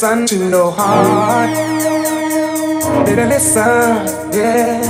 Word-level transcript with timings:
listen 0.00 0.26
to 0.26 0.48
your 0.48 0.72
heart. 0.72 1.50
Baby, 3.04 3.24
listen, 3.26 4.06
yeah. 4.32 4.80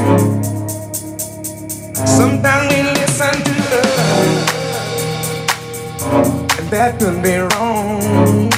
Sometimes 2.06 2.72
we 2.72 2.82
listen 2.82 3.34
to 3.42 3.52
love, 3.70 4.20
and 6.58 6.70
that 6.70 7.00
could 7.00 7.20
be 7.24 7.38
wrong. 7.38 8.50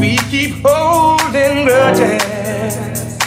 We 0.00 0.16
keep 0.28 0.66
holding 0.66 1.66
grudges. 1.66 3.18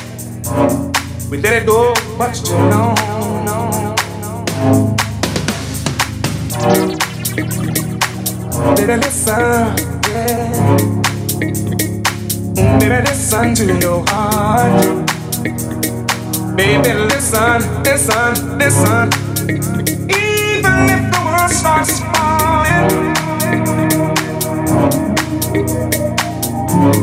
We 1.32 1.38
let 1.38 1.64
it 1.64 1.66
go 1.66 1.94
much 2.18 2.44
too 2.44 2.56
long. 2.56 2.96
Baby, 8.76 8.96
listen, 8.98 9.87
listen 13.30 13.54
to 13.56 13.78
your 13.82 14.06
heart. 14.08 15.06
Baby, 16.56 16.94
listen, 16.94 17.84
listen, 17.84 18.58
listen. 18.58 19.10
Even 20.10 20.78
if 20.96 21.02
the 21.12 21.22
world 21.26 21.52
starts 21.52 22.00
falling, 22.00 22.88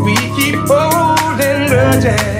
we 0.02 0.16
keep 0.34 0.56
holding 0.66 1.68
grudges. 1.68 2.33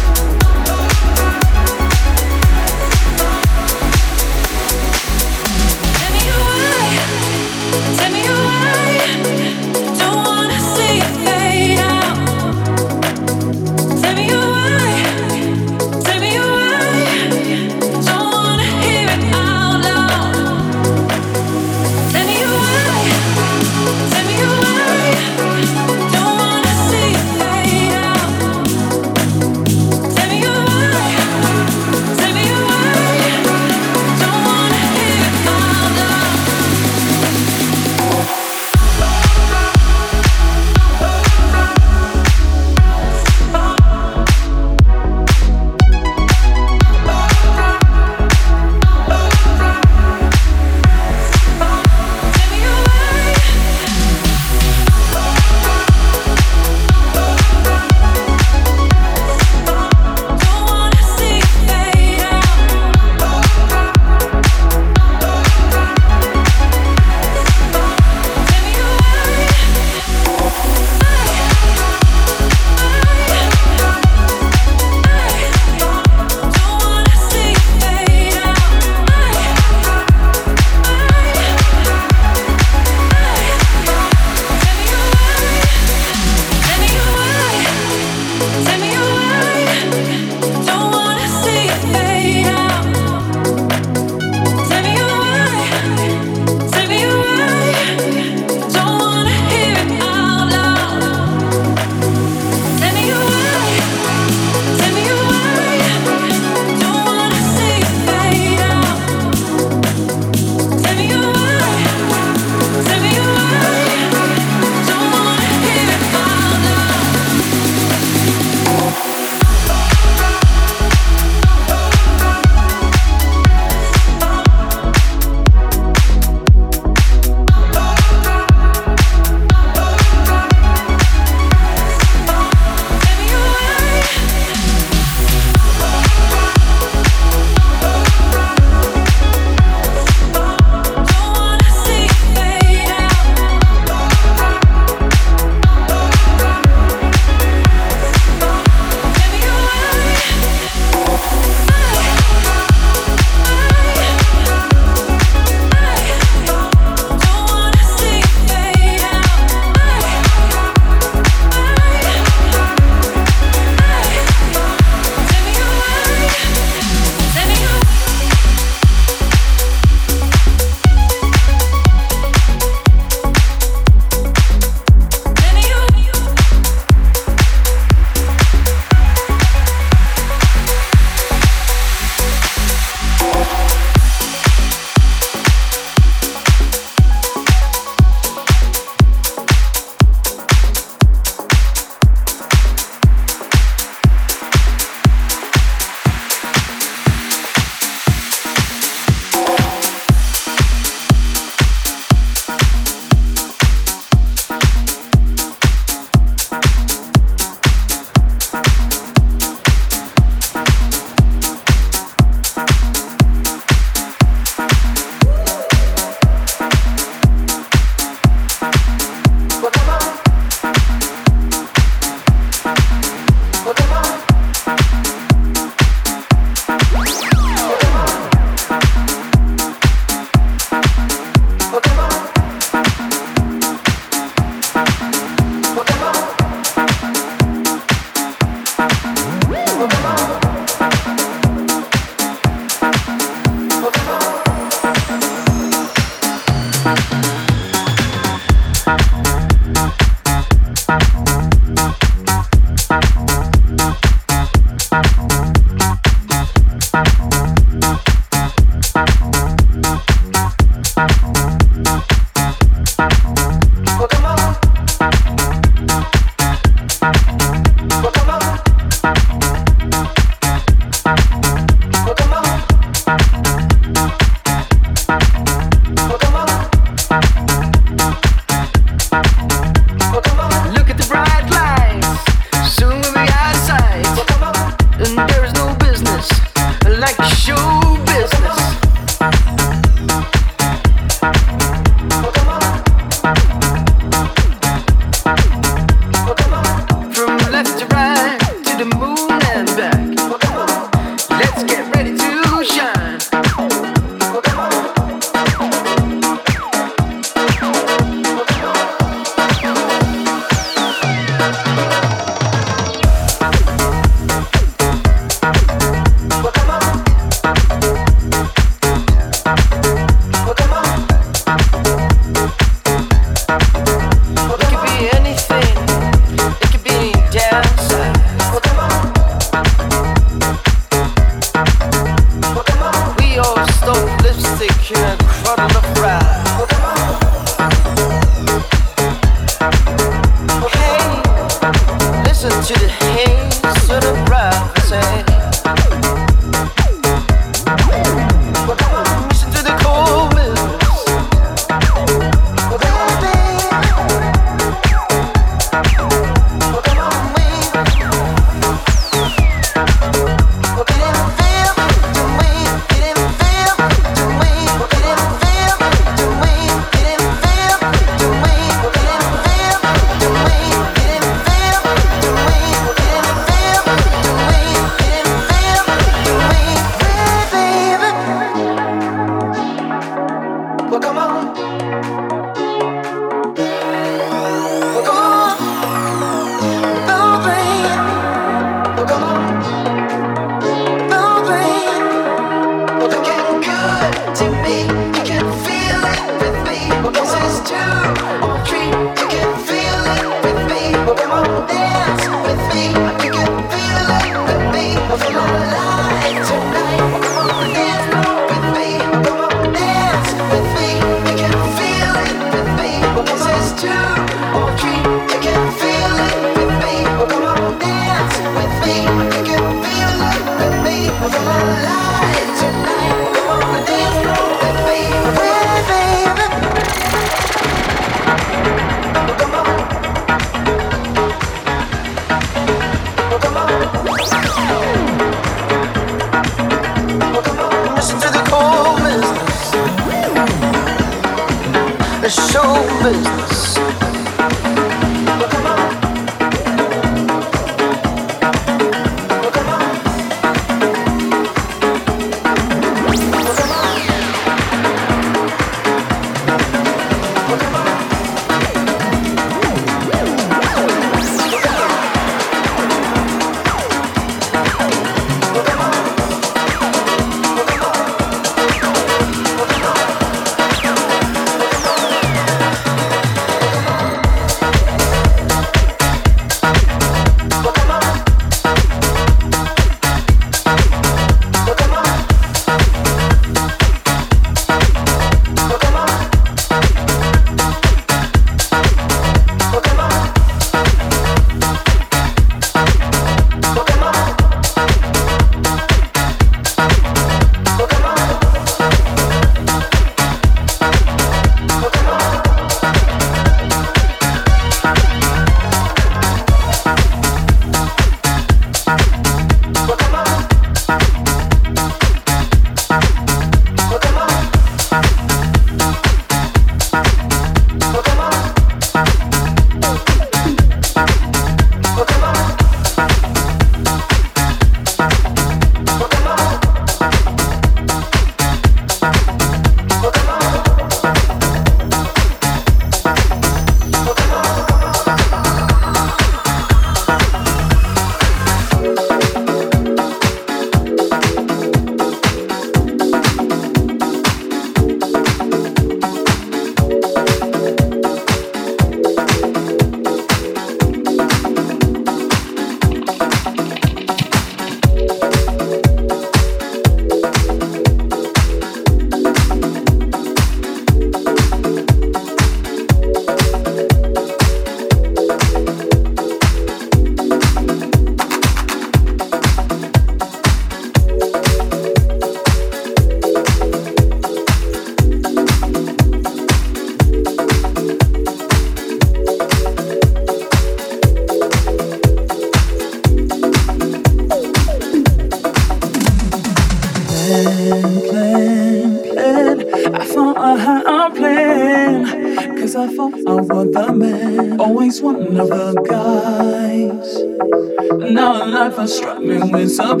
Struck 599.51 599.99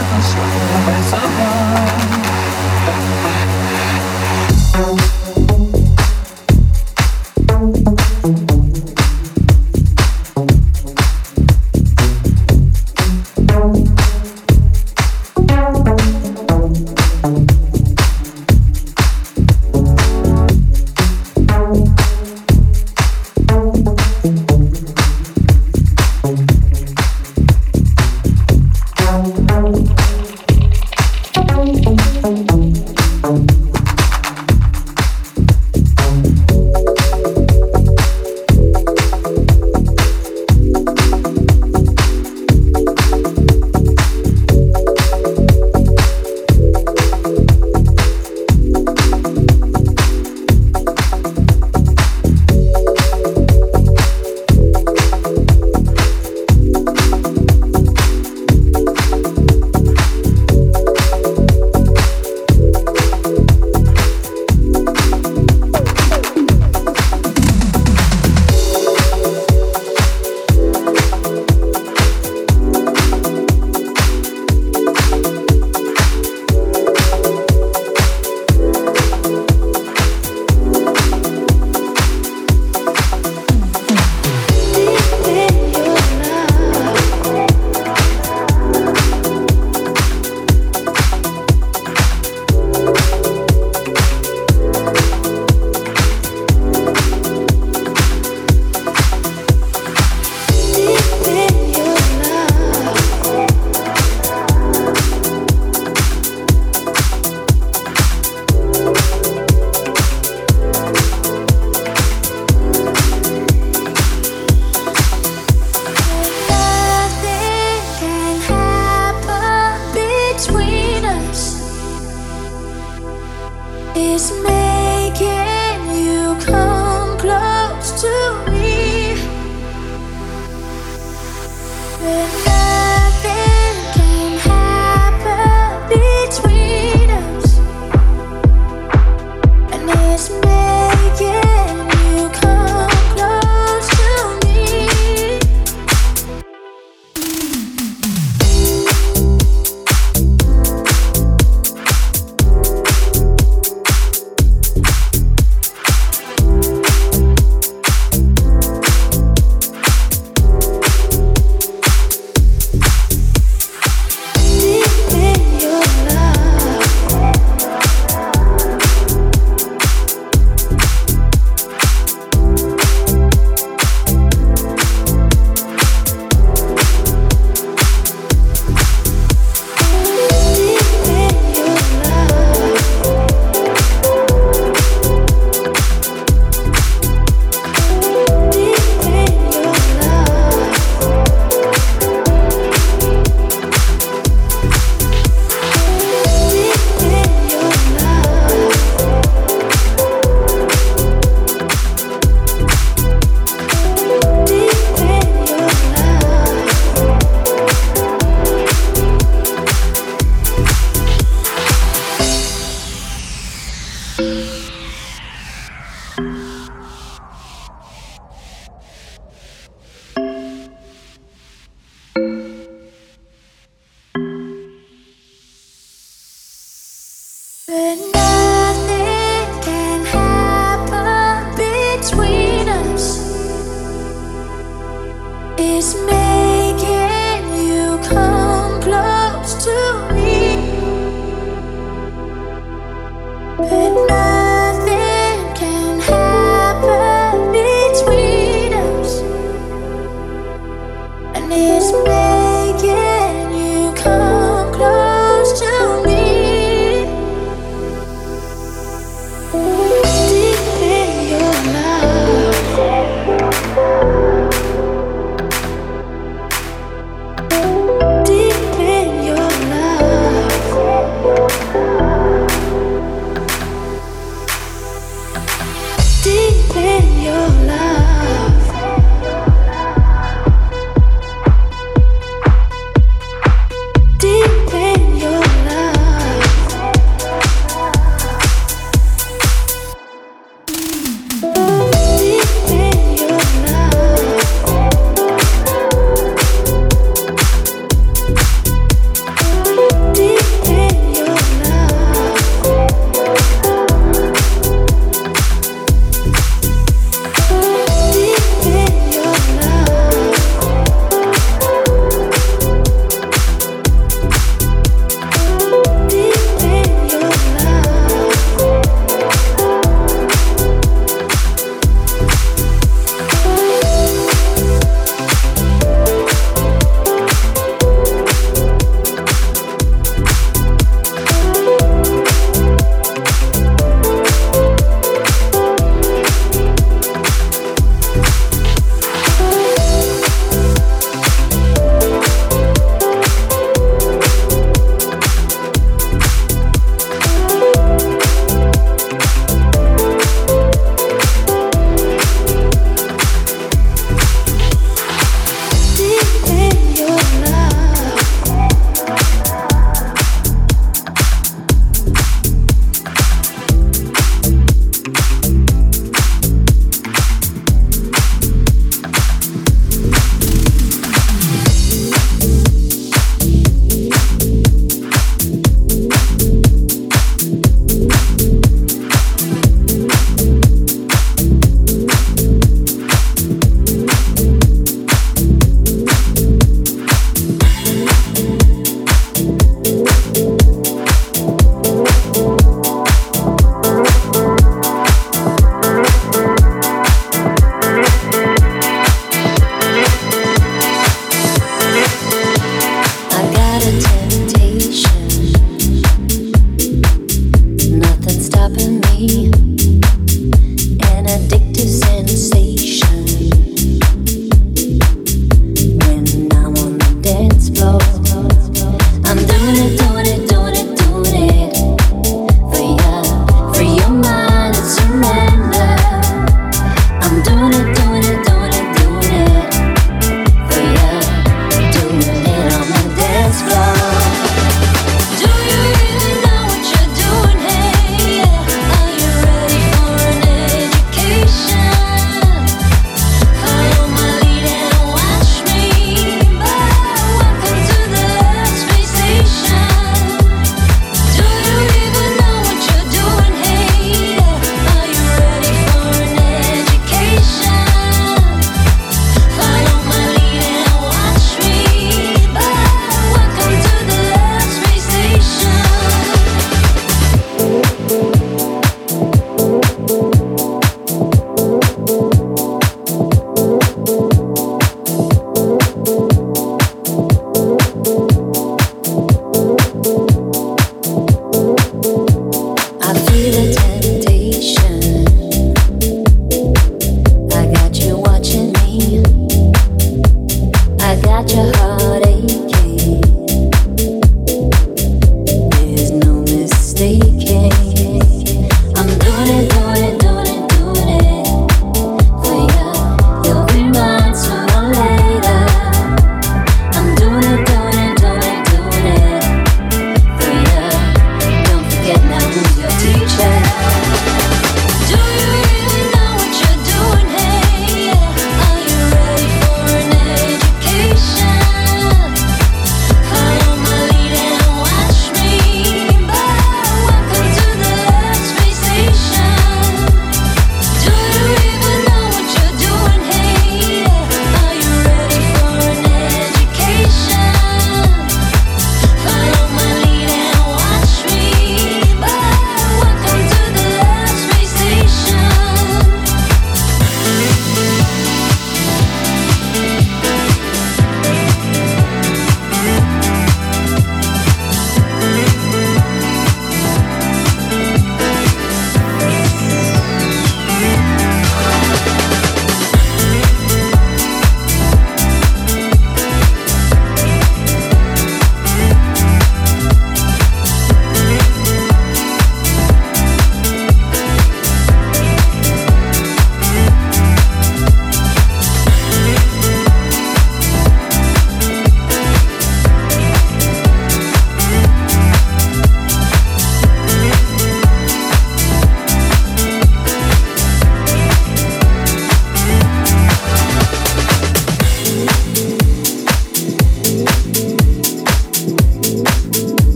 Parkinson. 0.00 0.89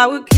Uh, 0.00 0.08
Thought 0.08 0.29